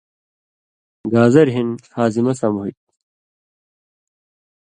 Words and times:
گازریۡ 1.11 1.53
ہِن 1.55 1.69
ہاضمہ 1.95 2.33
سم 2.39 2.53
ہو 2.59 2.65
تھی۔ 2.75 2.85